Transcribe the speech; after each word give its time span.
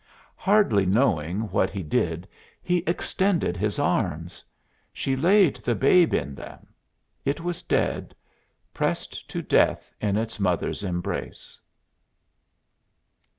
Hardly 0.35 0.87
knowing 0.87 1.41
what 1.51 1.69
he 1.69 1.83
did 1.83 2.27
he 2.63 2.77
extended 2.87 3.55
his 3.55 3.77
arms. 3.77 4.43
She 4.91 5.15
laid 5.15 5.57
the 5.57 5.75
babe 5.75 6.15
in 6.15 6.33
them. 6.33 6.73
It 7.23 7.39
was 7.41 7.61
dead 7.61 8.15
pressed 8.73 9.29
to 9.29 9.43
death 9.43 9.93
in 10.01 10.17
its 10.17 10.39
mother's 10.39 10.83
embrace. 10.83 11.59